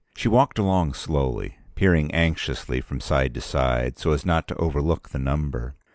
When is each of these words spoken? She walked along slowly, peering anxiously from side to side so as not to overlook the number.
She 0.15 0.27
walked 0.27 0.57
along 0.57 0.95
slowly, 0.95 1.59
peering 1.75 2.11
anxiously 2.11 2.81
from 2.81 2.99
side 2.99 3.35
to 3.35 3.41
side 3.41 3.99
so 3.99 4.13
as 4.13 4.25
not 4.25 4.47
to 4.47 4.55
overlook 4.55 5.09
the 5.09 5.19
number. 5.19 5.75